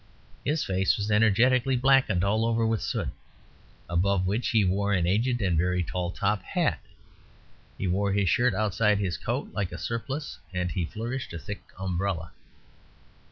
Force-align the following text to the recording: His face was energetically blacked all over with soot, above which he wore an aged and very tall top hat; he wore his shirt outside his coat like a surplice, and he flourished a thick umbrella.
His 0.43 0.63
face 0.63 0.97
was 0.97 1.11
energetically 1.11 1.75
blacked 1.77 2.23
all 2.23 2.43
over 2.43 2.65
with 2.65 2.81
soot, 2.81 3.09
above 3.87 4.25
which 4.25 4.47
he 4.49 4.65
wore 4.65 4.93
an 4.93 5.05
aged 5.05 5.43
and 5.43 5.55
very 5.55 5.83
tall 5.83 6.09
top 6.09 6.41
hat; 6.41 6.79
he 7.77 7.85
wore 7.87 8.11
his 8.11 8.27
shirt 8.27 8.55
outside 8.55 8.97
his 8.97 9.15
coat 9.15 9.53
like 9.53 9.71
a 9.71 9.77
surplice, 9.77 10.39
and 10.55 10.71
he 10.71 10.85
flourished 10.85 11.33
a 11.33 11.37
thick 11.37 11.61
umbrella. 11.77 12.31